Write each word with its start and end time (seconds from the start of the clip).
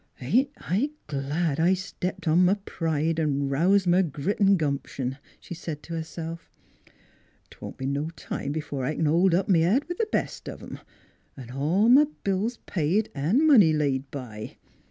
"Ain't 0.19 0.49
I 0.57 0.89
glad 1.05 1.59
I 1.59 1.75
stepped 1.75 2.27
on 2.27 2.49
m' 2.49 2.55
pride 2.65 3.19
an' 3.19 3.47
roused 3.49 3.87
m' 3.87 4.09
grit 4.09 4.41
'n' 4.41 4.57
gumption?" 4.57 5.19
she 5.39 5.53
said 5.53 5.83
to 5.83 5.93
herself." 5.93 6.49
'Twon't 7.51 7.77
be 7.77 7.85
no 7.85 8.09
time 8.15 8.51
b'fore 8.51 8.83
I 8.83 8.95
c'n 8.95 9.05
hold 9.05 9.35
up 9.35 9.47
m' 9.47 9.53
head 9.61 9.85
with 9.87 9.99
th' 9.99 10.09
best 10.11 10.49
of 10.49 10.63
'em 10.63 10.79
all 11.53 11.85
m' 11.85 12.15
bills 12.23 12.57
paid 12.65 13.11
'n' 13.13 13.45
money 13.45 13.73
laid 13.73 14.09
by. 14.09 14.57